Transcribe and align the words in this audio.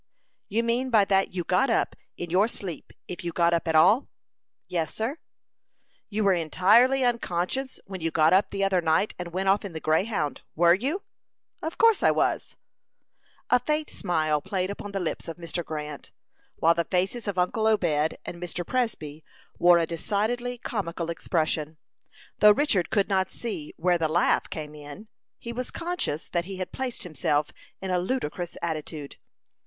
"You 0.49 0.63
mean 0.63 0.89
by 0.89 1.05
that 1.05 1.35
you 1.35 1.43
got 1.43 1.69
up 1.69 1.95
in 2.17 2.31
your 2.31 2.47
sleep 2.47 2.91
if 3.07 3.23
you 3.23 3.31
got 3.31 3.53
up 3.53 3.67
at 3.67 3.75
all?" 3.75 4.07
"Yes, 4.67 4.91
sir." 4.95 5.19
"You 6.09 6.23
were 6.23 6.33
entirely 6.33 7.03
unconscious 7.05 7.79
when 7.85 8.01
you 8.01 8.09
got 8.09 8.33
up 8.33 8.49
the 8.49 8.63
other 8.63 8.81
night 8.81 9.13
and 9.19 9.31
went 9.31 9.47
off 9.49 9.63
in 9.63 9.73
the 9.73 9.79
Greyhound 9.79 10.41
were 10.55 10.73
you?" 10.73 11.03
"Of 11.61 11.77
course 11.77 12.01
I 12.01 12.09
was." 12.09 12.55
A 13.51 13.59
faint 13.59 13.91
smile 13.91 14.41
played 14.41 14.71
upon 14.71 14.91
the 14.91 14.99
lips 14.99 15.27
of 15.27 15.37
Mr. 15.37 15.63
Grant, 15.63 16.11
while 16.55 16.73
the 16.73 16.85
faces 16.85 17.27
of 17.27 17.37
uncle 17.37 17.67
Obed 17.67 18.17
and 18.25 18.41
Mr. 18.41 18.65
Presby 18.65 19.23
wore 19.59 19.77
a 19.77 19.85
decidedly 19.85 20.57
comical 20.57 21.11
expression. 21.11 21.77
Though 22.39 22.53
Richard 22.53 22.89
could 22.89 23.07
not 23.07 23.29
see 23.29 23.71
"where 23.77 23.99
the 23.99 24.07
laugh 24.09 24.49
came 24.49 24.73
in," 24.73 25.09
he 25.37 25.53
was 25.53 25.69
conscious 25.69 26.27
that 26.29 26.45
he 26.45 26.55
had 26.57 26.71
placed 26.71 27.03
himself 27.03 27.51
in 27.83 27.91
a 27.91 27.99
ludicrous 27.99 28.57
attitude. 28.63 29.17